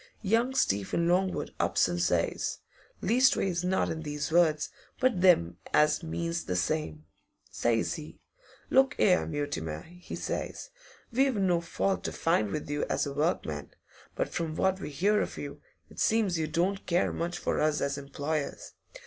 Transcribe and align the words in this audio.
Young 0.23 0.55
Stephen 0.55 1.07
Longwood 1.07 1.53
ups 1.59 1.87
an' 1.87 1.99
says 1.99 2.57
leastways 3.03 3.63
not 3.63 3.87
in 3.91 4.01
these 4.01 4.31
words, 4.31 4.71
but 4.99 5.21
them 5.21 5.57
as 5.75 6.01
means 6.01 6.45
the 6.45 6.55
same 6.55 7.05
says 7.51 7.93
he, 7.93 8.19
"Look 8.71 8.95
'ere, 8.97 9.27
Mutimer," 9.27 9.83
he 9.83 10.15
says, 10.15 10.71
"we've 11.11 11.35
no 11.35 11.61
fault 11.61 12.03
to 12.05 12.11
find 12.11 12.49
with 12.49 12.67
you 12.67 12.83
as 12.85 13.05
a 13.05 13.13
workman, 13.13 13.75
but 14.15 14.29
from 14.29 14.55
what 14.55 14.79
we 14.79 14.89
hear 14.89 15.21
of 15.21 15.37
you, 15.37 15.61
it 15.87 15.99
seems 15.99 16.39
you 16.39 16.47
don't 16.47 16.87
care 16.87 17.13
much 17.13 17.37
for 17.37 17.59
us 17.61 17.79
as 17.79 17.95
employers. 17.95 18.73